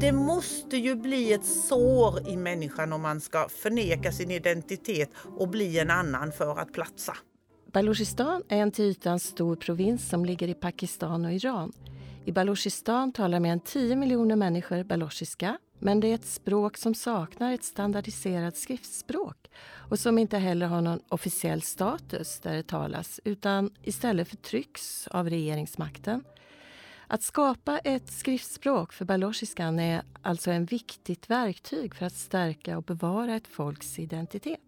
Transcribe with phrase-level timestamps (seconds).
[0.00, 5.48] Det måste ju bli ett sår i människan om man ska förneka sin identitet och
[5.48, 7.16] bli en annan för att platsa.
[7.72, 11.72] Baluchistan är en till ytan stor provins som ligger i Pakistan och Iran.
[12.24, 16.94] I Baluchistan talar mer än 10 miljoner människor baluchiska men det är ett språk som
[16.94, 19.50] saknar ett standardiserat skriftspråk
[19.88, 25.30] och som inte heller har någon officiell status där det talas utan istället förtrycks av
[25.30, 26.24] regeringsmakten.
[27.06, 32.82] Att skapa ett skriftspråk för balushiskan är alltså ett viktigt verktyg för att stärka och
[32.82, 34.60] bevara ett folks identitet.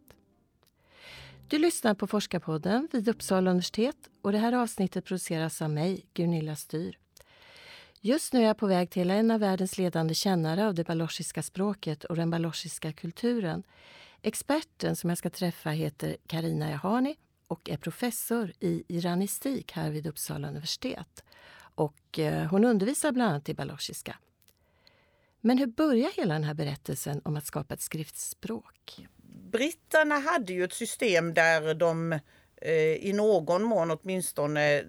[1.49, 6.57] Du lyssnar på Forskarpodden vid Uppsala universitet och det här avsnittet produceras av mig, Gunilla
[6.57, 7.00] Styr.
[8.03, 11.43] Just nu är jag på väg till en av världens ledande kännare av det baloshiska
[11.43, 13.63] språket och den baloshiska kulturen.
[14.23, 20.07] Experten som jag ska träffa heter Karina Jahani och är professor i iranistik här vid
[20.07, 21.25] Uppsala universitet.
[21.75, 24.17] Och eh, hon undervisar bland annat i baloshiska.
[25.41, 29.07] Men hur börjar hela den här berättelsen om att skapa ett skriftspråk?
[29.51, 32.21] Britterna hade ju ett system där de eh,
[33.01, 34.85] i någon mån åtminstone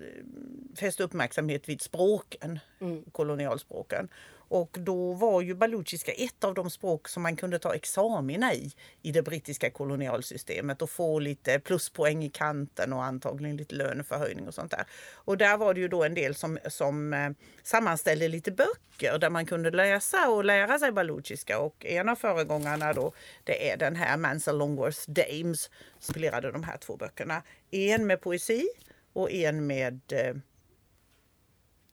[0.79, 3.03] fäste uppmärksamhet vid språken, mm.
[3.11, 4.09] kolonialspråken.
[4.51, 8.71] Och då var ju baluchiska ett av de språk som man kunde ta examina i
[9.01, 14.53] i det brittiska kolonialsystemet och få lite pluspoäng i kanten och antagligen lite löneförhöjning och
[14.53, 14.85] sånt där.
[15.13, 17.29] Och där var det ju då en del som, som eh,
[17.63, 22.93] sammanställde lite böcker där man kunde läsa och lära sig baluchiska och en av föregångarna
[22.93, 23.13] då
[23.43, 27.43] det är den här Mansell Longworth Dames som spelade de här två böckerna.
[27.71, 28.67] En med poesi
[29.13, 30.35] och en med eh,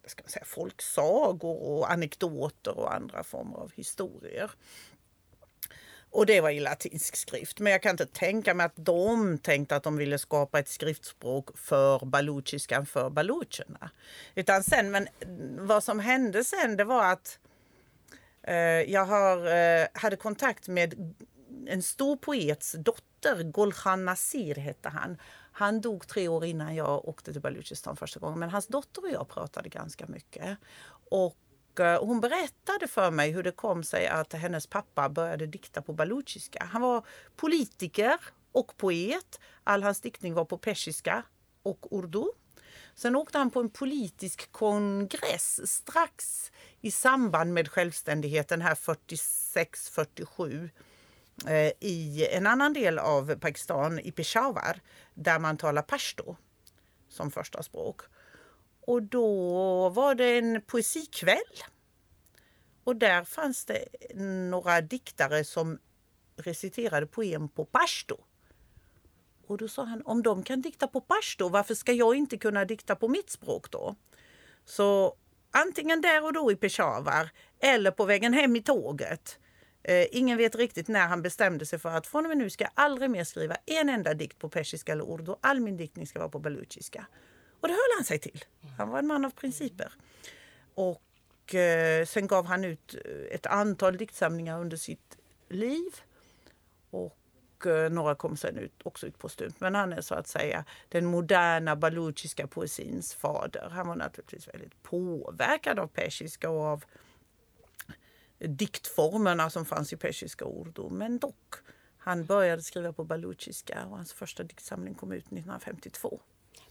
[0.09, 4.51] ska man säga, folksagor och anekdoter och andra former av historier.
[6.11, 7.61] Och det var i latinsk skrift.
[7.61, 11.59] Men jag kan inte tänka mig att de tänkte att de ville skapa ett skriftspråk
[11.59, 13.91] för baluchiskan för balucherna.
[14.34, 15.09] Utan sen, men
[15.59, 17.39] vad som hände sen det var att
[18.42, 18.57] eh,
[18.92, 21.14] jag har, eh, hade kontakt med
[21.67, 25.18] en stor poets dotter, Golhan Nasir hette han.
[25.58, 28.39] Han dog tre år innan jag åkte till Baluchistan första gången.
[28.39, 30.58] Men hans dotter och jag pratade ganska mycket.
[31.11, 35.83] Och eh, hon berättade för mig hur det kom sig att hennes pappa började dikta
[35.83, 36.68] på baluchiska.
[36.73, 38.20] Han var politiker
[38.52, 39.41] och poet.
[39.64, 41.23] All hans diktning var på persiska
[41.63, 42.24] och urdu.
[42.95, 50.70] Sen åkte han på en politisk kongress strax i samband med självständigheten här 46-47
[51.46, 54.80] Eh, i en annan del av Pakistan, i Peshawar,
[55.14, 56.36] där man talar pashto
[57.08, 58.00] som första språk.
[58.80, 61.62] Och då var det en poesikväll.
[62.84, 63.84] Och där fanns det
[64.50, 65.78] några diktare som
[66.36, 68.16] reciterade poem på pashto.
[69.46, 72.64] Och då sa han, om de kan dikta på pashto, varför ska jag inte kunna
[72.64, 73.96] dikta på mitt språk då?
[74.64, 75.16] Så
[75.50, 79.38] antingen där och då i Peshawar eller på vägen hem i tåget
[79.88, 82.64] Eh, ingen vet riktigt när han bestämde sig för att från och med nu ska
[82.64, 85.34] jag aldrig mer skriva en enda dikt på persiska eller urdu.
[85.40, 87.06] All min diktning ska vara på baluchiska.
[87.60, 88.44] Och det höll han sig till.
[88.78, 89.92] Han var en man av principer.
[90.74, 95.18] Och eh, sen gav han ut eh, ett antal diktsamlingar under sitt
[95.48, 95.92] liv.
[96.90, 99.55] Och eh, några kom sen ut, också ut postumt.
[99.58, 103.68] Men han är så att säga den moderna baluchiska poesins fader.
[103.70, 106.84] Han var naturligtvis väldigt påverkad av persiska och av
[108.38, 110.88] diktformerna som fanns i persiska urdu.
[110.90, 111.54] Men dock,
[111.98, 116.20] han började skriva på baluchiska och hans första diktsamling kom ut 1952.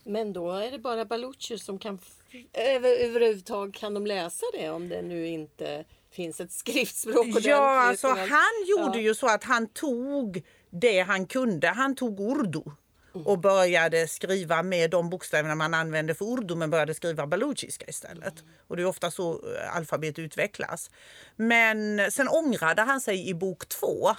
[0.04, 2.00] Men då är det bara balucher som kan
[2.54, 7.28] över, överhuvudtaget kan de läsa det om det nu inte finns ett skriftspråk?
[7.42, 9.04] Ja, alltså han gjorde ja.
[9.04, 11.68] ju så att han tog det han kunde.
[11.68, 12.62] Han tog urdu
[13.26, 18.44] och började skriva med de bokstäverna man använde för urdu men började skriva baluchiska istället.
[18.68, 20.92] Och det är ofta så eh, alfabet utvecklas.
[21.36, 24.16] Men sen ångrade han sig i bok två.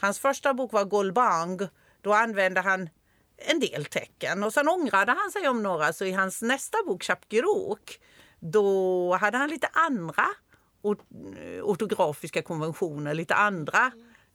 [0.00, 1.68] Hans första bok var Golbang.
[2.00, 2.88] Då använde han
[3.36, 7.02] en del tecken och sen ångrade han sig om några så i hans nästa bok
[7.02, 8.00] Chapkirok
[8.40, 10.26] då hade han lite andra
[11.62, 13.92] ortografiska konventioner, lite andra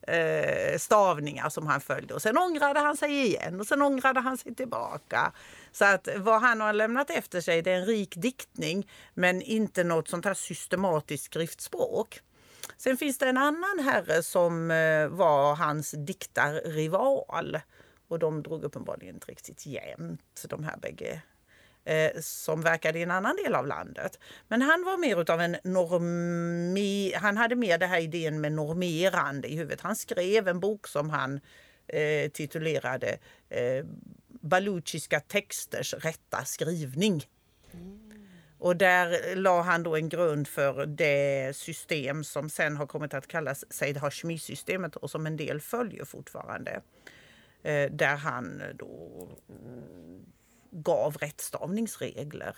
[0.09, 2.13] eh, stavningar som han följde.
[2.13, 5.31] Och sen ångrade han sig igen och sen ångrade han sig tillbaka.
[5.71, 9.83] Så att vad han har lämnat efter sig det är en rik diktning men inte
[9.83, 12.19] något sånt här systematiskt skriftspråk.
[12.77, 17.59] Sen finns det en annan herre som eh, var hans diktarrival.
[18.07, 21.21] Och de drog uppenbarligen inte riktigt jämnt, de här bägge
[21.89, 24.19] eh, som verkade i en annan del av landet.
[24.47, 27.13] Men han var mer utav en normi...
[27.15, 29.81] Han hade mer det här idén med normerande i huvudet.
[29.81, 31.39] Han skrev en bok som han
[31.88, 33.18] eh, titulerade
[33.50, 33.86] eh,
[34.41, 37.25] baluchiska texters rätta skrivning.
[38.57, 43.27] Och där la han då en grund för det system som sen har kommit att
[43.27, 46.81] kallas Said Hashmi-systemet och som en del följer fortfarande.
[47.63, 49.27] Eh, där han då
[50.71, 52.56] gav rättstavningsregler.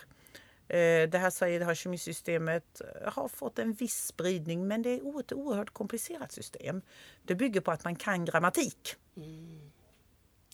[0.67, 5.73] Eh, det här Said Hashemi-systemet har fått en viss spridning men det är ett oerhört
[5.73, 6.81] komplicerat system.
[7.23, 8.95] Det bygger på att man kan grammatik.
[9.17, 9.71] Mm.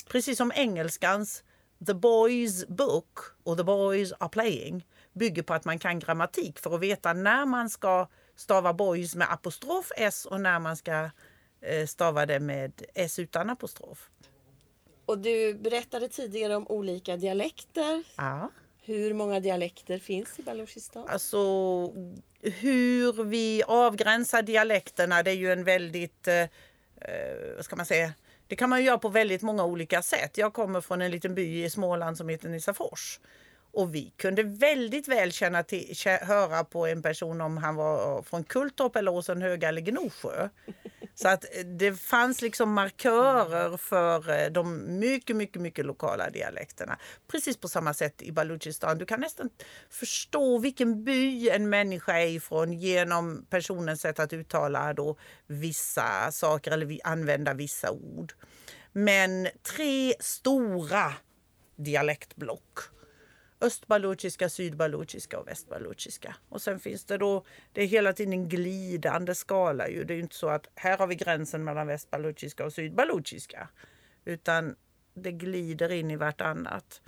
[0.07, 1.44] Precis som engelskans
[1.86, 6.75] The Boys Book och The Boys Are Playing bygger på att man kan grammatik för
[6.75, 11.10] att veta när man ska stava boys med apostrof s och när man ska
[11.62, 14.10] eh, stava det med s utan apostrof.
[15.07, 18.04] Och du berättade tidigare om olika dialekter.
[18.15, 18.51] Ja.
[18.81, 21.07] Hur många dialekter finns i Baluchistan?
[21.07, 21.38] Alltså
[22.42, 26.48] hur vi avgränsar dialekterna det är ju en väldigt, eh, eh
[27.56, 28.13] vad ska man säga,
[28.48, 30.38] det kan man göra på väldigt många olika sätt.
[30.38, 33.19] Jag kommer från en liten by i Småland som heter Nissafors.
[33.71, 38.44] Och vi kunde väldigt väl känna till, höra på en person om han var från
[38.44, 40.50] Kulltorp eller Åsenhöga eller Gnosjö.
[41.21, 46.97] Så att eh, det fanns liksom markörer för eh, de mycket, mycket, mycket lokala dialekterna.
[47.27, 48.97] Precis på samma sätt i Baluchistan.
[48.97, 49.49] Du kan nästan
[49.89, 55.17] förstå vilken by en människa är ifrån genom personens sätt att uttala då
[55.47, 58.33] vissa saker eller använda vissa ord.
[58.91, 61.13] Men tre stora
[61.75, 62.79] dialektblock
[63.62, 66.36] östbaluchiska, sydbaluchiska och västbaluchiska.
[66.50, 70.04] Och sen finns det då, det är hela tiden en glidande skala ju.
[70.04, 73.69] Det är inte så att här har vi gränsen mellan västbaluchiska och sydbaluchiska.
[74.25, 74.75] Utan
[75.13, 77.01] det glider in i vartannat.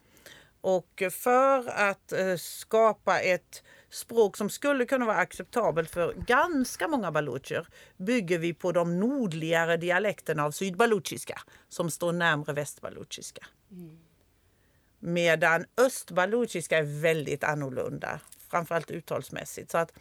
[0.62, 7.12] Och för att eh, skapa ett språk som skulle kunna vara acceptabelt för ganska många
[7.12, 7.68] balucher
[7.98, 13.45] bygger vi på de nordligare dialekterna av sydbaluchiska som står närmre västbaluchiska.
[13.72, 14.08] Mm.
[15.00, 18.19] Medan östbaluchiska är väldigt annorlunda,
[18.50, 19.72] framförallt uttalsmässigt.
[19.72, 19.94] Så att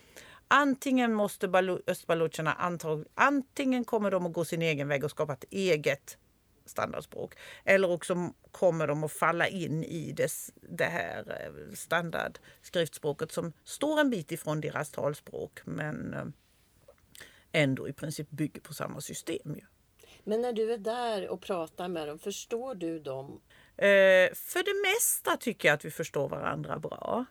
[0.49, 1.47] antingen måste
[1.87, 2.77] östbalucherna
[3.15, 6.19] antingen kommer de att gå sin egen väg och skapa ett eget
[6.67, 7.35] standardspråk.
[7.65, 14.01] Eller också kommer de att falla in i det, det här eh, standardskriftspråket som står
[14.01, 16.25] en bit ifrån deras talspråk men eh,
[17.53, 19.55] ändå i princip bygger på samma system.
[19.55, 19.65] Ju.
[20.25, 23.41] Men när du är där och pratar med dem, förstår du dem
[23.79, 27.27] Eh, för det mesta tycker jag att vi förstår varandra bra.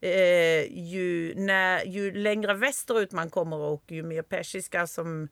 [0.00, 5.28] Eh, ju, när, ju längre västerut man kommer och ju mer persiska som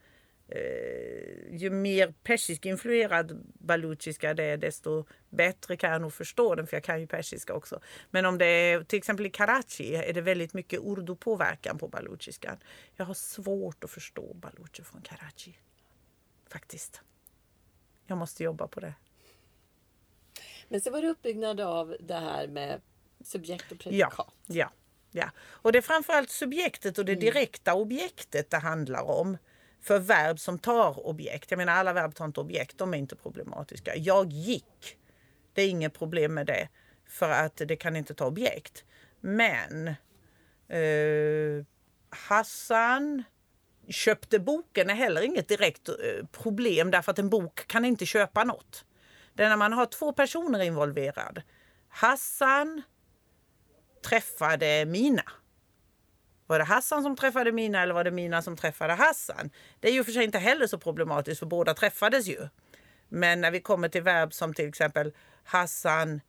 [0.48, 6.66] eh, ju mer persisk influerad baluchiska det är desto bättre kan jag nog förstå den
[6.66, 7.80] för jag kan ju persiska också.
[8.10, 12.56] Men om det är till exempel i Karachi är det väldigt mycket urdu-påverkan på baluchiskan.
[12.96, 15.58] Jag har svårt att förstå balucher från Karachi.
[16.50, 17.02] Faktiskt.
[18.06, 18.94] Jag måste jobba på det.
[20.70, 22.80] Men så var det uppbyggnad av det här med
[23.24, 24.14] subjekt och predikat.
[24.16, 24.70] Ja, ja,
[25.10, 25.30] ja.
[25.38, 27.24] Och det är framförallt subjektet och det mm.
[27.24, 29.38] direkta objektet det handlar om.
[29.82, 31.50] För verb som tar objekt.
[31.50, 33.96] Jag menar alla verb tar inte objekt, de är inte problematiska.
[33.96, 34.98] Jag gick.
[35.54, 36.68] Det är inget problem med det.
[37.08, 38.84] För att det kan inte ta objekt.
[39.20, 39.88] Men
[40.68, 41.64] eh,
[42.10, 43.22] Hassan
[43.88, 45.94] köpte boken är heller inget direkt eh,
[46.32, 48.84] problem därför att en bok kan inte köpa något.
[49.40, 51.42] Det är när man har två personer involverade.
[51.88, 52.82] Hassan
[54.08, 55.22] träffade Mina.
[56.46, 59.50] Var det Hassan som träffade Mina eller var det Mina som träffade Hassan?
[59.80, 62.48] Det är ju för sig inte heller så problematiskt för båda träffades ju.
[63.08, 65.12] Men när vi kommer till verb som till exempel
[65.44, 66.20] Hassan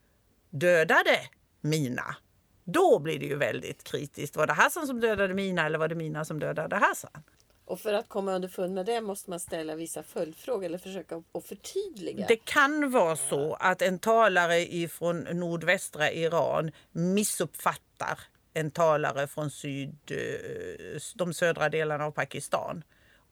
[0.50, 1.20] dödade
[1.62, 2.16] Mina.
[2.64, 4.36] Då blir det ju väldigt kritiskt.
[4.36, 7.24] Var det Hassan som dödade Mina eller var det Mina som dödade Hassan?
[7.72, 11.46] Och för att komma underfund med det måste man ställa vissa följdfrågor eller försöka att
[11.46, 12.26] förtydliga.
[12.28, 18.20] Det kan vara så att en talare ifrån nordvästra Iran missuppfattar
[18.54, 22.84] en talare från syd, eh, de södra delarna av Pakistan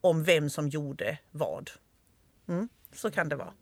[0.02, 1.72] om vem som gjorde vad.
[2.48, 3.54] Mm, så kan det vara.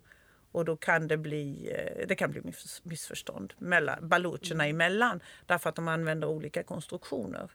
[0.52, 2.42] Och då kan det bli, eh, det kan bli
[2.82, 7.50] missförstånd mellan, balucherna emellan därför att de använder olika konstruktioner.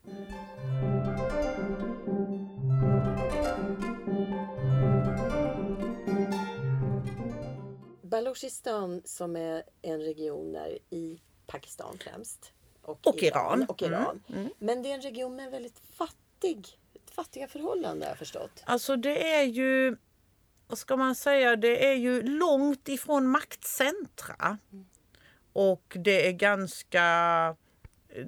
[8.13, 12.53] Baluchistan som är en region där i Pakistan främst.
[12.81, 13.59] Och, och Iran.
[13.59, 13.69] Iran.
[13.69, 14.23] Och Iran.
[14.27, 14.41] Mm.
[14.41, 14.53] Mm.
[14.59, 16.67] Men det är en region med väldigt fattig,
[17.11, 18.63] fattiga förhållanden har jag förstått.
[18.65, 19.97] Alltså det är ju,
[20.67, 24.57] vad ska man säga, det är ju långt ifrån maktcentra.
[24.71, 24.85] Mm.
[25.53, 27.05] Och det är ganska
[28.09, 28.25] eh,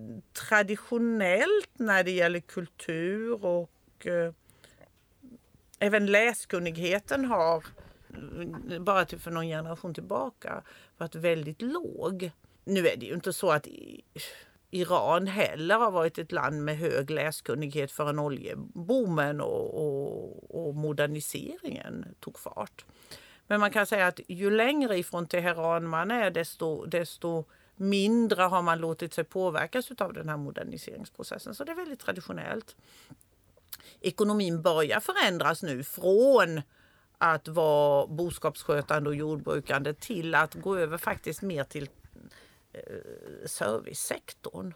[0.47, 4.33] traditionellt när det gäller kultur och eh,
[5.79, 7.65] även läskunnigheten har
[8.79, 10.63] bara till för någon generation tillbaka
[10.97, 12.31] varit väldigt låg.
[12.63, 13.67] Nu är det ju inte så att
[14.71, 22.05] Iran heller har varit ett land med hög läskunnighet förrän oljeboomen och, och, och moderniseringen
[22.19, 22.85] tog fart.
[23.47, 27.45] Men man kan säga att ju längre ifrån Teheran man är desto, desto
[27.75, 31.55] mindre har man låtit sig påverkas av den här moderniseringsprocessen.
[31.55, 32.75] Så det är väldigt traditionellt.
[34.01, 36.61] Ekonomin börjar förändras nu från
[37.17, 41.89] att vara boskapsskötande och jordbrukande till att gå över faktiskt mer till
[42.73, 44.73] eh, servicesektorn.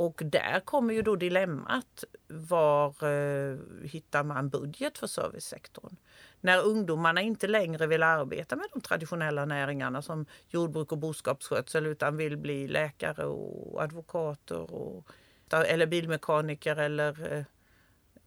[0.00, 2.04] Och där kommer ju då dilemmat.
[2.28, 5.96] Var eh, hittar man budget för servicesektorn?
[6.40, 12.16] När ungdomarna inte längre vill arbeta med de traditionella näringarna som jordbruk och boskapsskötsel utan
[12.16, 15.06] vill bli läkare och advokater och,
[15.52, 17.44] eller bilmekaniker eller eh,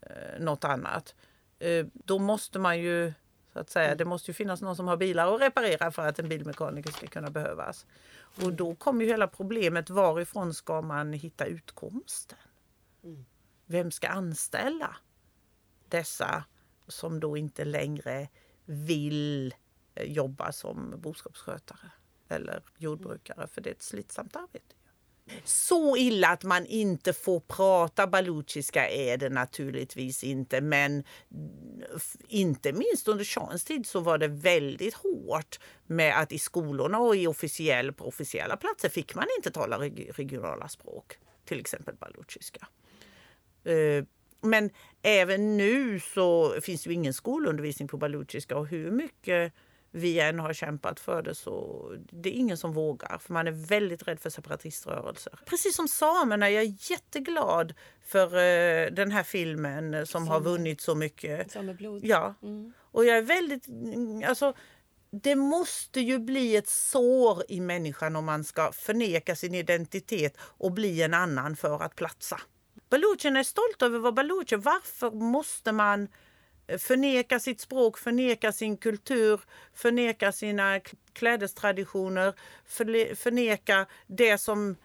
[0.01, 1.15] eh något annat.
[1.59, 3.13] Eh, då måste man ju
[3.53, 3.95] så att säga.
[3.95, 7.07] Det måste ju finnas någon som har bilar att reparera för att en bilmekaniker ska
[7.07, 7.85] kunna behövas.
[8.43, 12.37] Och då kommer ju hela problemet varifrån ska man hitta utkomsten?
[13.03, 13.25] Mm.
[13.65, 14.95] Vem ska anställa
[15.87, 16.43] dessa
[16.87, 18.29] som då inte längre
[18.65, 19.53] vill
[19.95, 21.91] eh, jobba som boskapsskötare
[22.27, 24.75] eller jordbrukare för det är ett slitsamt arbete.
[25.43, 31.03] Så illa att man inte får prata baluchiska är det naturligtvis inte men
[32.27, 37.15] inte minst under shahens tid så var det väldigt hårt med att i skolorna och
[37.15, 42.67] i officiell, på officiella platser fick man inte tala regionala språk, till exempel baluchiska.
[43.63, 44.05] Eh,
[44.41, 44.69] men
[45.01, 49.53] även nu så finns det ingen skolundervisning på baluchiska och hur mycket
[49.95, 53.51] vi än har kämpat för det så det är ingen som vågar för man är
[53.51, 55.39] väldigt rädd för separatiströrelser.
[55.45, 57.73] Precis som samerna, jag är jätteglad
[58.05, 61.51] för uh, den här filmen som har vunnit så mycket.
[61.51, 62.05] Sameblod.
[62.05, 62.33] Ja.
[62.41, 62.73] Mm.
[62.79, 63.67] Och jag är väldigt,
[64.29, 64.53] alltså
[65.11, 70.71] det måste ju bli ett sår i människan om man ska förneka sin identitet och
[70.71, 72.41] bli en annan för att platsa.
[72.89, 74.57] Baluchen är stolt över vara balucher.
[74.57, 76.07] Varför måste man
[76.67, 79.41] förneka sitt språk, förneka sin kultur,
[79.73, 80.79] förneka sina
[81.13, 82.33] klädestraditioner,
[83.15, 84.75] förneka det som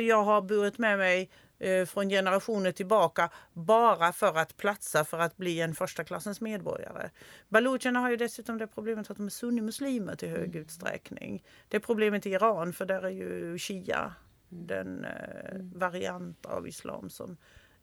[0.00, 5.36] jag har burit med mig eh, från generationer tillbaka bara för att platsa för att
[5.36, 7.10] bli en första klassens medborgare.
[7.48, 10.62] Balucherna har ju dessutom det problemet att de är sunnimuslimer till hög mm.
[10.62, 11.44] utsträckning.
[11.68, 14.14] Det är problemet i Iran för där är ju shia
[14.52, 14.66] mm.
[14.66, 15.78] den eh, mm.
[15.78, 17.36] variant av islam som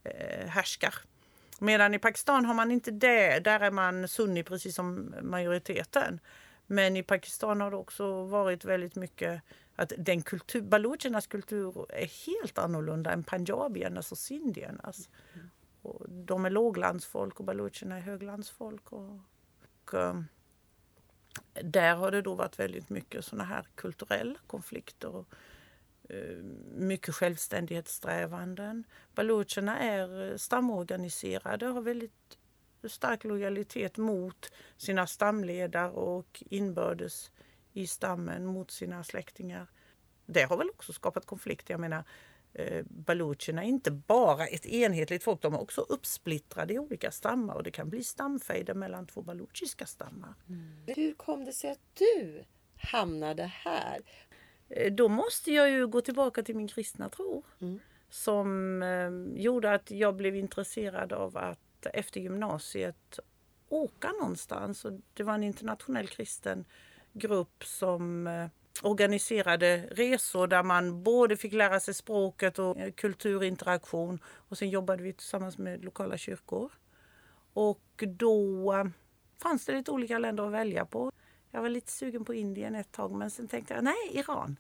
[0.04, 0.94] eh, härskar.
[1.64, 3.40] Medan i Pakistan har man inte det.
[3.40, 6.20] Där är man sunni precis som majoriteten.
[6.68, 9.42] Men i Pakistan har det också varit väldigt mycket
[9.76, 15.10] att den kultur, baluchernas kultur är helt annorlunda än panjabiernas och sindiernas.
[15.82, 18.92] Och de är låglandsfolk och balucherna är höglandsfolk.
[18.92, 19.20] Och,
[19.84, 20.22] och, eh,
[21.64, 25.16] där har det då varit väldigt mycket såna här kulturella konflikter.
[25.16, 25.28] Och,
[26.10, 26.44] Eh,
[26.74, 28.84] mycket självständighetssträvanden.
[29.16, 32.38] Balucherna är eh, stamorganiserade och har väldigt
[32.88, 37.32] stark lojalitet mot sina stamledare och inbördes
[37.74, 39.68] i stammen mot sina släktingar.
[40.26, 41.74] Det har väl också skapat konflikter.
[41.74, 42.04] Jag menar,
[42.54, 47.54] eh, balucherna är inte bara ett enhetligt folk, de är också uppsplittrade i olika stammar
[47.54, 50.34] och det kan bli stamfejder mellan två baluchiska stammar.
[50.50, 50.84] Mm.
[50.88, 52.44] Hur kom det sig att du
[52.76, 54.02] hamnade här?
[54.72, 57.44] Eh, då måste jag ju gå tillbaka till min kristna tro.
[57.60, 57.80] Mm.
[58.10, 63.20] Som eh, gjorde att jag blev intresserad av att efter gymnasiet
[63.70, 64.86] åka någonstans.
[64.86, 66.66] Och det var en internationell kristen
[67.14, 68.48] grupp som eh,
[68.84, 74.20] organiserade resor där man både fick lära sig språket och eh, kulturinteraktion.
[74.26, 76.72] Och sen jobbade vi tillsammans med lokala kyrkor.
[77.54, 78.86] Och då eh,
[79.42, 81.12] fanns det lite olika länder att välja på.
[81.52, 84.60] Jag var lite sugen på Indien ett tag men sen tänkte jag nej, Iran.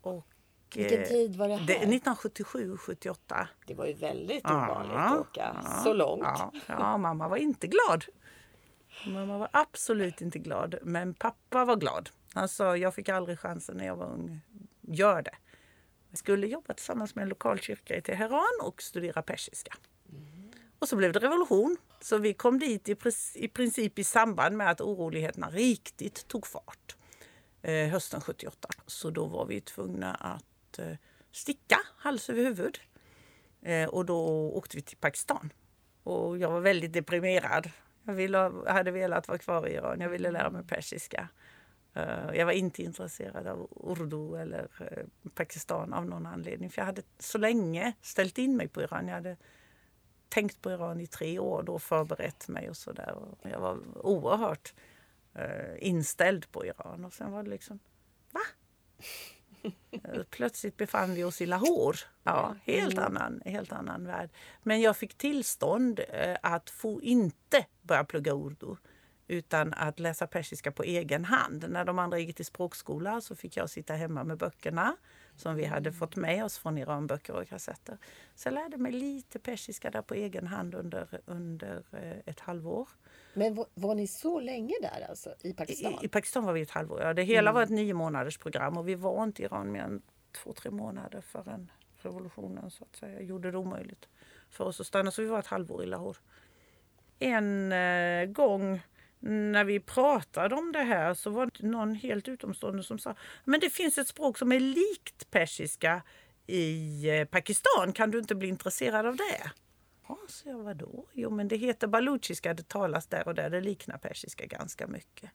[0.00, 0.26] Och,
[0.74, 1.62] Vilken eh, tid var det här?
[1.62, 3.48] 1977 78.
[3.66, 6.22] Det var ju väldigt ovanligt ja, att åka ja, så långt.
[6.22, 8.04] Ja, ja, mamma var inte glad.
[9.06, 12.10] Mamma var absolut inte glad, men pappa var glad.
[12.34, 14.40] Han sa jag fick aldrig chansen när jag var ung.
[14.80, 15.36] Gör det.
[16.10, 19.72] Jag skulle jobba tillsammans med en lokal kyrka i Teheran och studera persiska.
[20.78, 21.76] Och så blev det revolution.
[22.00, 22.96] Så vi kom dit i,
[23.34, 26.96] i princip i samband med att oroligheterna riktigt tog fart
[27.62, 28.68] eh, hösten 78.
[28.86, 30.92] Så då var vi tvungna att eh,
[31.32, 32.78] sticka hals över huvud.
[33.62, 35.52] Eh, och då åkte vi till Pakistan.
[36.02, 37.70] Och jag var väldigt deprimerad.
[38.04, 40.00] Jag ville, hade velat vara kvar i Iran.
[40.00, 41.28] Jag ville lära mig persiska.
[41.94, 46.70] Eh, jag var inte intresserad av urdu eller eh, Pakistan av någon anledning.
[46.70, 49.08] För jag hade så länge ställt in mig på Iran.
[49.08, 49.36] Jag hade
[50.28, 53.16] tänkt på Iran i tre år då förberett mig och sådär.
[53.42, 54.74] Jag var oerhört
[55.34, 57.04] eh, inställd på Iran.
[57.04, 57.78] Och sen var det liksom,
[58.30, 58.40] va?
[59.90, 61.98] Eh, Plötsligt befann vi oss i Lahore.
[62.22, 64.30] Ja, helt, annan, helt annan värld.
[64.62, 68.76] Men jag fick tillstånd eh, att få inte börja plugga urdu
[69.28, 71.64] utan att läsa persiska på egen hand.
[71.68, 74.96] När de andra gick till språkskola så fick jag sitta hemma med böckerna
[75.36, 77.98] som vi hade fått med oss från Iran, böcker och kassetter.
[78.34, 82.88] Så jag lärde mig lite persiska där på egen hand under, under eh, ett halvår.
[83.34, 85.92] Men var, var ni så länge där alltså, i Pakistan?
[85.92, 87.02] I, I, Pakistan var vi ett halvår.
[87.02, 87.14] Ja.
[87.14, 87.54] Det hela mm.
[87.54, 90.02] var ett nio månaders program och vi var inte i Iran mer än
[90.32, 94.08] två, tre månader förrän revolutionen så att säga gjorde det omöjligt
[94.50, 95.10] för oss att stanna.
[95.10, 96.18] Så vi var ett halvår i Lahore.
[97.18, 98.80] En eh, gång
[99.20, 103.60] när vi pratade om det här så var det någon helt utomstående som sa men
[103.60, 106.02] det finns ett språk som är likt persiska
[106.46, 107.92] i eh, Pakistan.
[107.92, 109.50] Kan du inte bli intresserad av det?
[110.08, 111.06] Ja, så jag, vadå?
[111.12, 115.30] Jo, men det heter baluchiska, det talas där och där, det liknar persiska ganska mycket.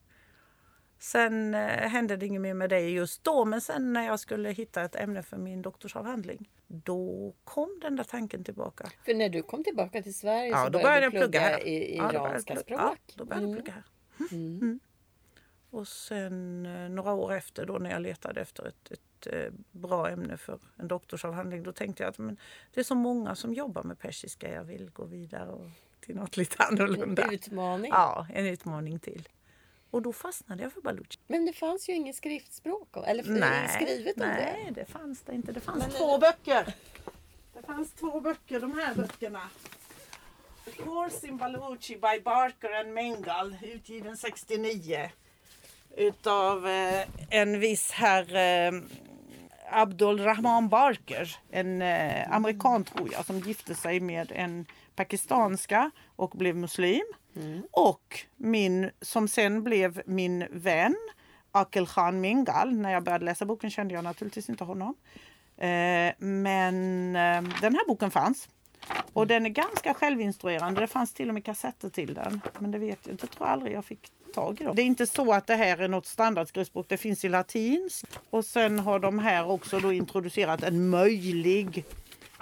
[1.01, 4.49] Sen eh, hände det inget mer med det just då, men sen när jag skulle
[4.49, 8.89] hitta ett ämne för min doktorsavhandling, då kom den där tanken tillbaka.
[9.05, 11.95] För när du kom tillbaka till Sverige ja, så då började du plugga, plugga i
[11.95, 12.79] iranska språk?
[12.79, 13.83] Ja, då började jag plugga här.
[14.31, 14.59] Mm.
[14.61, 14.79] Mm.
[15.69, 20.09] Och sen eh, några år efter då när jag letade efter ett, ett eh, bra
[20.09, 22.37] ämne för en doktorsavhandling, då tänkte jag att men,
[22.73, 26.37] det är så många som jobbar med persiska, jag vill gå vidare och, till något
[26.37, 27.23] lite annorlunda.
[27.23, 27.91] En utmaning?
[27.91, 29.27] Ja, en utmaning till.
[29.91, 31.19] Och då fastnade jag för baluchi.
[31.27, 34.63] Men det fanns ju inget skriftspråk eller nej, skrivet om nej, det?
[34.63, 35.51] Nej, det fanns det inte.
[35.51, 36.19] Det fanns Men två det...
[36.19, 36.73] böcker.
[37.53, 39.41] Det fanns två böcker, de här böckerna.
[40.67, 45.09] A Course in Baluchi by Barker and Mengal, utgiven 69.
[45.97, 48.81] Utav eh, en viss herr eh,
[49.71, 56.29] Abdul Rahman Barker, en eh, amerikan tror jag, som gifte sig med en pakistanska och
[56.29, 57.05] blev muslim.
[57.35, 57.63] Mm.
[57.71, 60.95] Och min, som sen blev min vän,
[61.51, 62.75] Akel Khan Mingal.
[62.75, 64.95] När jag började läsa boken kände jag naturligtvis inte honom.
[65.57, 66.75] Eh, men
[67.15, 68.49] eh, den här boken fanns.
[69.13, 70.81] Och den är ganska självinstruerande.
[70.81, 72.41] Det fanns till och med kassetter till den.
[72.59, 73.27] Men det vet jag inte.
[73.27, 74.75] tror jag aldrig jag fick tag i dem.
[74.75, 76.85] Det är inte så att det här är något standardskrivspråk.
[76.89, 78.05] Det finns i latins.
[78.29, 81.85] Och sen har de här också då introducerat en möjlig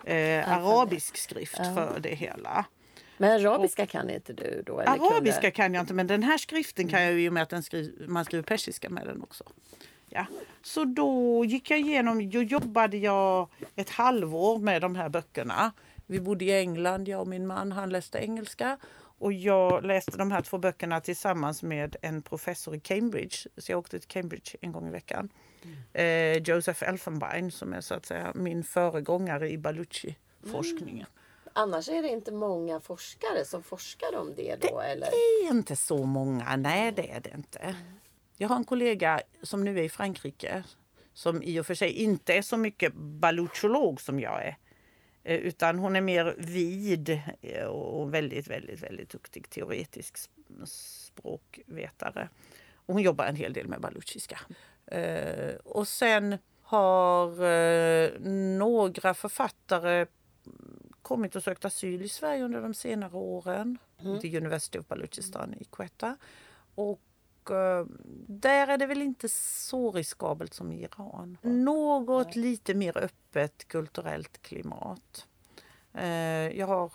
[0.04, 2.66] eh, arabisk skrift för det hela.
[3.20, 4.80] Men arabiska och, kan inte du då?
[4.80, 5.52] Eller arabiska kunde...
[5.52, 7.64] kan jag inte men den här skriften kan jag ju i och med att den
[7.64, 9.44] skriv, man skriver persiska med den också.
[10.10, 10.26] Ja.
[10.62, 15.72] Så då gick jag igenom, då jobbade jag ett halvår med de här böckerna.
[16.06, 18.78] Vi bodde i England, jag och min man, han läste engelska.
[19.20, 23.36] Och jag läste de här två böckerna tillsammans med en professor i Cambridge.
[23.58, 25.30] Så jag åkte till Cambridge en gång i veckan.
[25.64, 25.78] Mm.
[25.94, 31.08] Eh, Joseph Elfenbein som är så att säga min föregångare i Baluchi-forskningen.
[31.60, 31.74] Mm.
[31.74, 34.80] Annars är det inte många forskare som forskar om det då?
[34.80, 35.08] Det eller?
[35.08, 37.76] är inte så många, nej det är det inte.
[38.38, 40.64] Jag har en kollega som nu är i Frankrike
[41.14, 44.58] som i och för sig inte är så mycket balucholog som jag är.
[45.24, 50.18] Eh, utan hon är mer vid eh, och väldigt, väldigt, väldigt duktig teoretisk
[50.66, 52.30] språkvetare.
[52.74, 54.40] Och hon jobbar en hel del med baluchiska.
[54.86, 58.20] Eh, och sen har
[58.58, 60.06] några författare
[61.10, 63.78] kommit och sökt asyl i Sverige under de senare åren.
[64.02, 64.20] Mm.
[64.20, 66.18] Till University of Baluchistan i Quetta.
[66.76, 67.00] Och
[67.52, 67.86] uh,
[68.28, 71.38] där är det väl inte så riskabelt som i Iran.
[71.42, 75.28] Något lite mer öppet kulturellt klimat.
[75.96, 76.92] Uh, jag har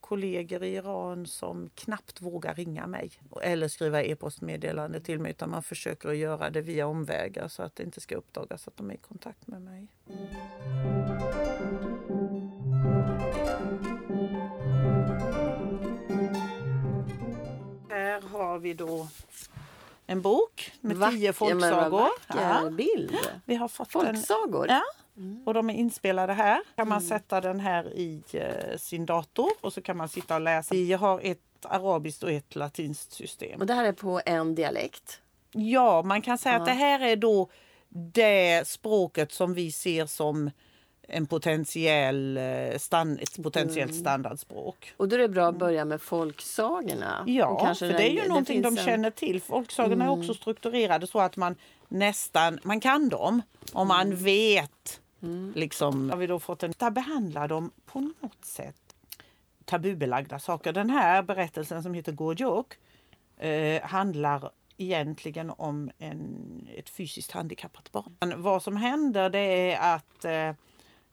[0.00, 3.10] kollegor i Iran som knappt vågar ringa mig
[3.42, 7.76] eller skriva e-postmeddelande till mig utan man försöker att göra det via omvägar så att
[7.76, 9.88] det inte ska uppdagas att de är i kontakt med mig.
[18.48, 19.08] Har vi då
[20.06, 22.08] en bok med Vack, tio folksagor.
[22.28, 23.16] Ja, bild.
[23.44, 24.64] Vi har fått folksagor?
[24.64, 24.82] En, ja,
[25.18, 25.42] Mm.
[25.46, 26.60] Och de är inspelade här.
[26.76, 27.08] kan man mm.
[27.08, 30.74] sätta den här i eh, sin dator och så kan man sitta och läsa.
[30.74, 33.60] Vi har ett arabiskt och ett latinskt system.
[33.60, 35.20] Och det här är på en dialekt?
[35.52, 36.60] Ja, man kan säga ja.
[36.60, 37.50] att det här är då
[37.90, 40.50] det språket som vi ser som
[41.08, 44.00] en potentiell eh, stand, ett potentiellt mm.
[44.00, 44.92] standardspråk.
[44.96, 47.24] Och då är det bra att börja med folksagorna.
[47.26, 48.84] Ja, för det är ju det någonting de en...
[48.84, 49.42] känner till.
[49.42, 50.06] Folksagorna mm.
[50.06, 51.56] är också strukturerade så att man
[51.88, 53.42] nästan man kan dem
[53.72, 54.24] om man mm.
[54.24, 55.00] vet.
[55.22, 55.52] Mm.
[55.56, 58.76] Liksom, har vi då fått en, där behandlar de på något sätt
[59.64, 60.72] tabubelagda saker.
[60.72, 62.74] Den här berättelsen som heter Gorjok
[63.36, 68.42] eh, handlar egentligen om en, ett fysiskt handikappat barn.
[68.42, 70.52] Vad som händer det är att eh,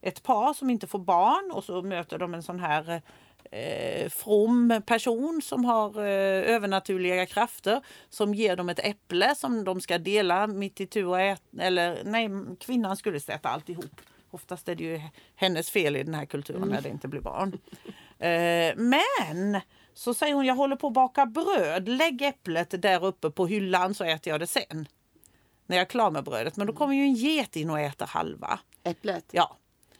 [0.06, 3.02] ett par som inte får barn och så möter de en sån här
[3.50, 9.80] eh, from person som har eh, övernaturliga krafter som ger dem ett äpple som de
[9.80, 11.42] ska dela mitt i tur och äta.
[11.58, 14.00] Eller nej, kvinnan skulle äta alltihop.
[14.30, 15.00] Oftast är det ju
[15.34, 16.74] hennes fel i den här kulturen mm.
[16.74, 17.58] när det inte blir barn.
[18.18, 19.60] Eh, men
[19.94, 21.88] så säger hon, jag håller på att baka bröd.
[21.88, 24.88] Lägg äpplet där uppe på hyllan så äter jag det sen.
[25.66, 26.56] När jag är klar med brödet.
[26.56, 28.58] Men då kommer ju en get in och äter halva.
[28.84, 29.24] Äpplet?
[29.30, 29.56] Ja.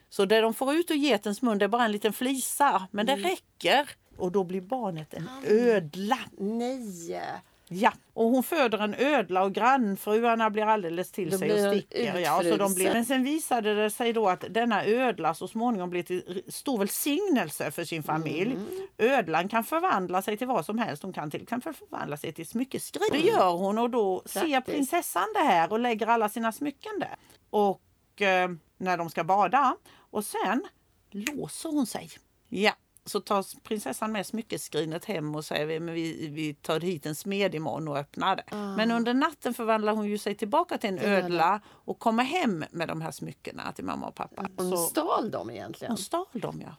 [0.08, 2.88] Så det de får ut ur getens mun det är bara en liten flisa.
[2.90, 3.24] Men det mm.
[3.24, 3.90] räcker.
[4.16, 6.18] Och då blir barnet en ödla.
[6.38, 7.42] Nej!
[7.68, 12.18] Ja, och hon föder en ödla och grannfruarna blir alldeles till då sig och sticker.
[12.18, 15.90] Ja, så de blir, men sen visade det sig då att denna ödla så småningom
[15.90, 18.52] blir till stor välsignelse för sin familj.
[18.52, 18.66] Mm.
[18.98, 21.02] Ödlan kan förvandla sig till vad som helst.
[21.02, 23.08] Hon kan till exempel förvandla sig till smyckeskrin.
[23.12, 27.16] Det gör hon och då ser prinsessan det här och lägger alla sina smycken där.
[27.50, 29.76] Och eh, när de ska bada
[30.10, 30.66] och sen
[31.10, 32.10] låser hon sig.
[32.48, 32.72] Ja,
[33.04, 37.54] så tar prinsessan med smyckeskrinet hem och säger vi, vi, vi tar hit en smed
[37.54, 38.44] imorgon och öppnar det.
[38.50, 38.76] Ah.
[38.76, 42.88] Men under natten förvandlar hon ju sig tillbaka till en ödla och kommer hem med
[42.88, 44.48] de här smyckena till mamma och pappa.
[44.56, 45.90] Hon så, stal dem egentligen?
[45.90, 46.76] Hon stal dem ja.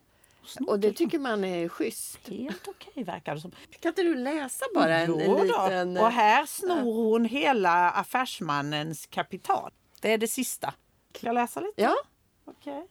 [0.67, 2.19] Och det tycker man är schysst.
[2.27, 3.51] Helt okej okay, verkar det som.
[3.79, 5.97] Kan inte du läsa bara en, en liten...
[5.97, 9.71] Och här snor hon hela affärsmannens kapital.
[10.01, 10.73] Det är det sista.
[11.17, 11.81] Ska jag läsa lite?
[11.81, 11.95] Ja.
[12.45, 12.73] Okej.
[12.73, 12.87] Okay.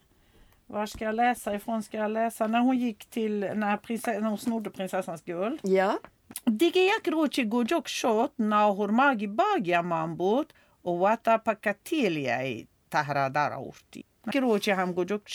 [0.66, 1.82] Var ska jag läsa ifrån?
[1.82, 5.60] Ska jag läsa när hon gick till, när, prinsess, när hon snodde prinsessans guld?
[5.62, 5.98] Ja.
[6.44, 14.02] Digeyak rochi gojok shot na hormagi bagya mambut och wata pakateliai tahradara urti.
[14.32, 15.28] Kirochi ham gojok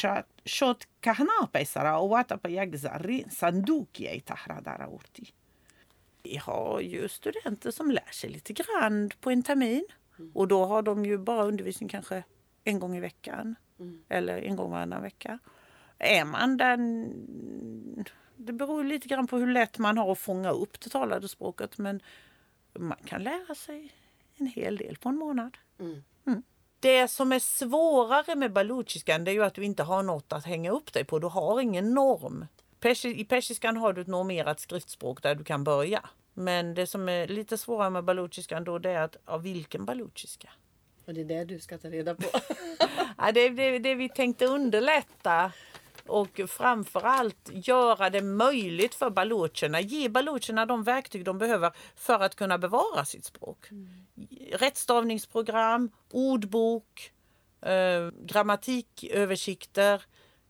[0.45, 5.33] shot kahna pesara och wata pa yagzari sandukiai tahradara urti.
[6.23, 9.85] Vi har ju studenter som lär sig lite grann på en termin.
[10.33, 12.23] Och då har de ju bara undervisning kanske
[12.63, 13.55] en gång i veckan.
[13.79, 14.03] Mm.
[14.09, 15.39] Eller en gång varannan vecka.
[15.97, 18.05] Är man den...
[18.35, 21.77] Det beror lite grann på hur lätt man har att fånga upp det talade språket
[21.77, 22.01] men
[22.73, 23.93] man kan lära sig
[24.37, 25.57] en hel del på en månad.
[25.79, 26.03] Mm.
[26.27, 26.43] Mm.
[26.79, 30.71] Det som är svårare med baluchiskan är ju att du inte har något att hänga
[30.71, 31.19] upp dig på.
[31.19, 32.45] Du har ingen norm.
[33.03, 36.09] I persiskan har du ett normerat skriftspråk där du kan börja.
[36.33, 40.49] Men det som är lite svårare med baluchiskan då det är att, ja, vilken baluchiska?
[41.11, 42.29] Och det är det du ska ta reda på.
[43.17, 45.51] ja, det är det, det vi tänkte underlätta
[46.07, 52.35] och framförallt göra det möjligt för balucherna, ge balucherna de verktyg de behöver för att
[52.35, 53.71] kunna bevara sitt språk.
[53.71, 53.89] Mm.
[54.51, 57.11] Rättstavningsprogram, ordbok,
[57.61, 60.01] eh, grammatiköversikter,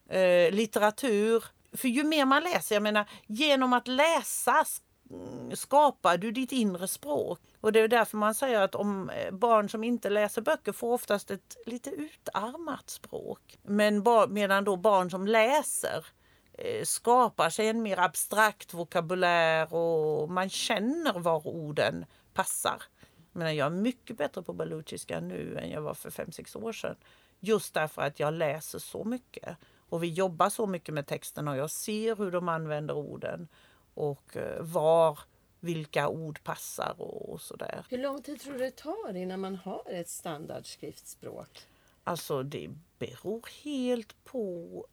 [0.10, 1.44] eh, litteratur.
[1.74, 4.66] För ju mer man läser, jag menar genom att läsa
[5.14, 7.40] Mm, skapar du ditt inre språk.
[7.62, 10.94] Och det är därför man säger att om eh, barn som inte läser böcker får
[10.94, 13.58] oftast ett lite utarmat språk.
[13.64, 16.06] Men medan då barn som läser
[16.54, 22.84] eh, skapar sig en mer abstrakt vokabulär och man känner var orden passar.
[23.32, 26.96] Men jag är mycket bättre på baluchiska nu än jag var för 5-6 år sedan.
[27.40, 29.58] Just därför att jag läser så mycket.
[29.90, 33.48] Och vi jobbar så mycket med texten och jag ser hur de använder orden
[33.94, 35.20] och eh, var
[35.60, 37.86] vilka ord passar och sådär.
[37.90, 41.68] Hur lång tid tror du det tar innan man har ett standardskriftspråk?
[42.04, 44.86] Alltså det beror helt på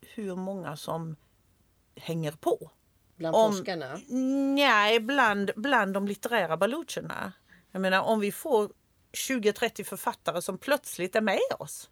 [0.00, 1.16] hur många som
[1.96, 2.70] hänger på.
[3.16, 4.00] Bland om, forskarna?
[4.54, 7.32] Nej, bland, bland de litterära balucherna.
[7.70, 8.72] Jag menar om vi får
[9.12, 11.90] 20-30 författare som plötsligt är med oss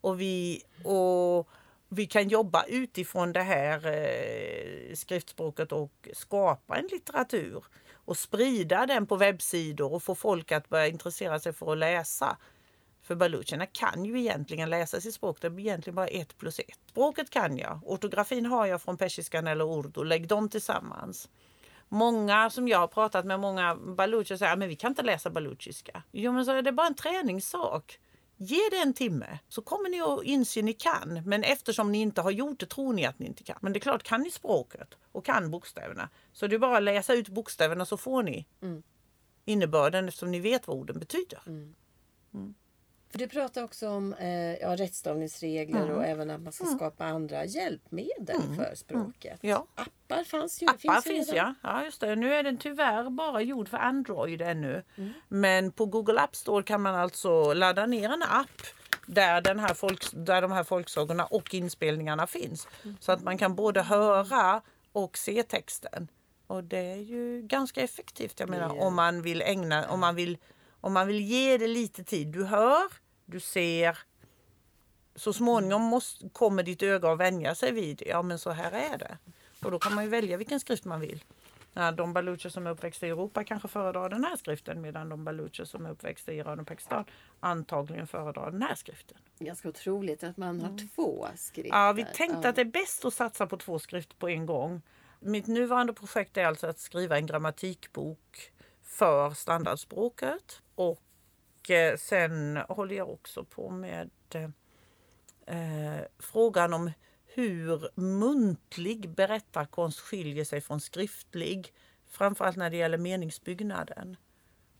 [0.00, 1.48] och vi och
[1.92, 9.06] vi kan jobba utifrån det här eh, skriftspråket och skapa en litteratur och sprida den
[9.06, 12.36] på webbsidor och få folk att börja intressera sig för att läsa.
[13.02, 16.80] För balucherna kan ju egentligen läsa sitt språk, det är egentligen bara ett plus ett.
[16.90, 21.28] Språket kan jag, ortografin har jag från persiskan eller urdu, lägg dem tillsammans.
[21.88, 26.02] Många som jag har pratat med, många balucher säger att vi kan inte läsa baluchiska.
[26.12, 27.98] Jo men så är det bara en träningssak.
[28.42, 31.22] Ge det en timme så kommer ni att inse att ni kan.
[31.24, 33.58] Men eftersom ni inte har gjort det tror ni att ni inte kan.
[33.60, 36.82] Men det är klart, kan ni språket och kan bokstäverna så det är bara att
[36.82, 38.82] läsa ut bokstäverna så får ni mm.
[39.44, 41.42] innebörden eftersom ni vet vad orden betyder.
[41.46, 41.74] Mm.
[43.10, 43.18] Mm.
[43.18, 45.96] För du pratar också om eh, ja, rättstavningsregler mm.
[45.96, 46.76] och även att man ska mm.
[46.76, 48.56] skapa andra hjälpmedel mm.
[48.56, 49.38] för språket.
[49.40, 49.66] Ja.
[49.74, 50.66] Appar fanns ju.
[50.66, 51.54] Appar finns, finns ja.
[51.62, 52.16] ja, just det.
[52.16, 54.82] Nu är den tyvärr bara gjord för Android ännu.
[55.28, 58.62] Men på Google App Store kan man alltså ladda ner en app
[59.06, 62.68] där, den här folk, där de här folksagorna och inspelningarna finns.
[63.00, 66.08] Så att man kan både höra och se texten.
[66.46, 68.40] Och det är ju ganska effektivt.
[68.40, 70.38] Jag menar om man vill ägna, om man vill
[70.80, 72.28] om man vill ge det lite tid.
[72.28, 72.92] Du hör,
[73.26, 73.98] du ser.
[75.14, 78.98] Så småningom måste, kommer ditt öga att vänja sig vid, ja men så här är
[78.98, 79.18] det.
[79.64, 81.24] Och då kan man ju välja vilken skrift man vill.
[81.94, 85.64] De balucher som är uppväxta i Europa kanske föredrar den här skriften medan de balucher
[85.64, 87.04] som är uppväxta i Iran och Pakistan
[87.40, 89.18] antagligen föredrar den här skriften.
[89.38, 90.88] Ganska otroligt att man har mm.
[90.88, 91.76] två skrifter.
[91.76, 92.48] Ja, vi tänkte ja.
[92.48, 94.82] att det är bäst att satsa på två skrifter på en gång.
[95.20, 98.52] Mitt nuvarande projekt är alltså att skriva en grammatikbok
[99.00, 100.62] för standardspråket.
[100.74, 104.10] Och eh, sen håller jag också på med
[105.46, 106.90] eh, frågan om
[107.26, 111.72] hur muntlig berättarkonst skiljer sig från skriftlig.
[112.08, 114.16] Framförallt när det gäller meningsbyggnaden.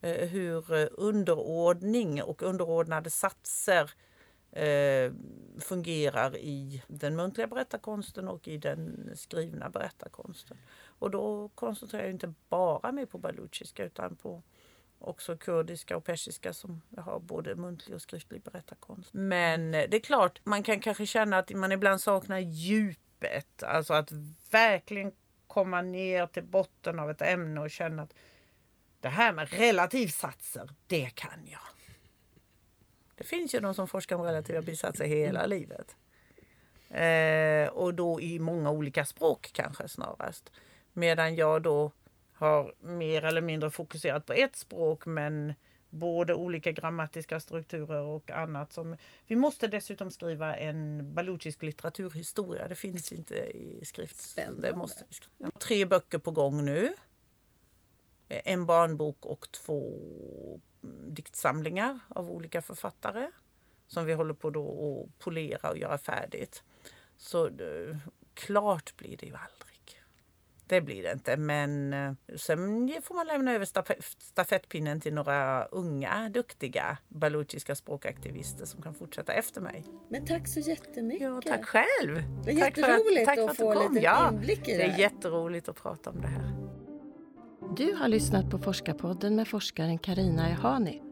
[0.00, 3.90] Eh, hur eh, underordning och underordnade satser
[4.52, 5.12] eh,
[5.58, 10.56] fungerar i den muntliga berättarkonsten och i den skrivna berättarkonsten.
[10.84, 14.42] Och då koncentrerar jag inte bara mig på baluchiska utan på
[14.98, 19.14] också kurdiska och persiska som har både muntlig och skriftlig berättarkonst.
[19.14, 23.62] Men eh, det är klart, man kan kanske känna att man ibland saknar djupet.
[23.62, 24.12] Alltså att
[24.50, 25.12] verkligen
[25.46, 28.14] komma ner till botten av ett ämne och känna att
[29.00, 31.60] det här med relativsatser, det kan jag.
[33.20, 35.96] Det finns ju de som forskar om relativa bisatser hela livet.
[36.88, 40.52] Eh, och då i många olika språk kanske snarast.
[40.92, 41.92] Medan jag då
[42.32, 45.54] har mer eller mindre fokuserat på ett språk men
[45.90, 48.72] både olika grammatiska strukturer och annat.
[48.72, 52.68] Som, vi måste dessutom skriva en baluchisk litteraturhistoria.
[52.68, 54.20] Det finns inte i skrift.
[54.20, 54.70] Spännande.
[54.70, 55.04] Det måste.
[55.58, 56.94] Tre böcker på gång nu.
[58.28, 60.00] En barnbok och två
[61.06, 63.30] diktsamlingar av olika författare
[63.86, 66.62] som vi håller på då att polera och göra färdigt.
[67.16, 67.98] Så det,
[68.34, 69.70] klart blir det ju aldrig.
[70.70, 73.66] Det blir det inte, men eh, sen får man lämna över
[74.18, 79.84] stafettpinnen till några unga, duktiga baluchiska språkaktivister som kan fortsätta efter mig.
[80.08, 81.28] Men tack så jättemycket!
[81.28, 82.22] Ja, tack själv!
[82.44, 84.78] Det är tack jätteroligt att, att, att få lite inblick i det.
[84.78, 86.59] Det är jätteroligt att prata om det här.
[87.76, 91.02] Du har lyssnat på Forskarpodden med forskaren Karina Ehani.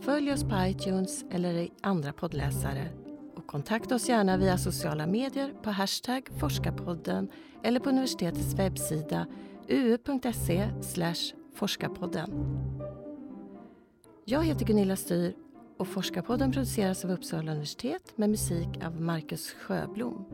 [0.00, 2.88] Följ oss på iTunes eller i andra poddläsare
[3.36, 7.28] och kontakta oss gärna via sociala medier på hashtag forskarpodden
[7.62, 9.26] eller på universitetets webbsida
[9.68, 10.68] uu.se
[11.54, 12.30] forskarpodden.
[14.24, 15.34] Jag heter Gunilla Styr
[15.78, 20.24] och Forskarpodden produceras av Uppsala universitet med musik av Marcus Sjöblom.